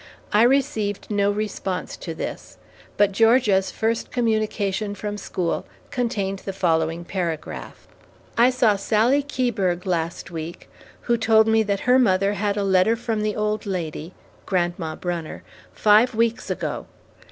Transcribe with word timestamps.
I 0.33 0.41
received 0.41 1.11
no 1.11 1.29
response 1.29 1.95
to 1.97 2.15
this, 2.15 2.57
but 2.97 3.11
Georgia's 3.11 3.69
first 3.69 4.09
communication 4.09 4.95
from 4.95 5.15
school 5.15 5.63
contained 5.91 6.39
the 6.39 6.53
following 6.53 7.05
paragraph: 7.05 7.87
I 8.35 8.49
saw 8.49 8.77
Sallie 8.77 9.21
Keiberg 9.21 9.85
last 9.85 10.31
week, 10.31 10.67
who 11.01 11.17
told 11.17 11.45
me 11.47 11.61
that 11.61 11.81
her 11.81 11.99
mother 11.99 12.33
had 12.33 12.57
a 12.57 12.63
letter 12.63 12.95
from 12.95 13.21
the 13.21 13.35
old 13.35 13.67
lady 13.67 14.15
(Grandma 14.47 14.95
Brunner) 14.95 15.43
five 15.71 16.15
weeks 16.15 16.49
ago. 16.49 16.87